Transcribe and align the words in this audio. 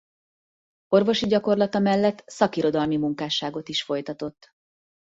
Orvosi 0.87 1.27
gyakorlata 1.27 1.79
mellett 1.79 2.23
szakirodalmi 2.25 2.97
munkásságot 2.97 3.69
is 3.69 3.83
folytatott. 3.83 4.51